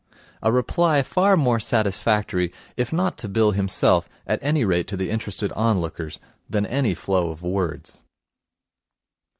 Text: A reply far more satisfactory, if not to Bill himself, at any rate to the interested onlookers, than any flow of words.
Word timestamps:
A 0.41 0.51
reply 0.51 1.03
far 1.03 1.37
more 1.37 1.59
satisfactory, 1.59 2.51
if 2.75 2.91
not 2.91 3.19
to 3.19 3.27
Bill 3.29 3.51
himself, 3.51 4.09
at 4.25 4.39
any 4.41 4.65
rate 4.65 4.87
to 4.87 4.97
the 4.97 5.11
interested 5.11 5.51
onlookers, 5.51 6.19
than 6.49 6.65
any 6.65 6.95
flow 6.95 7.29
of 7.29 7.43
words. 7.43 8.01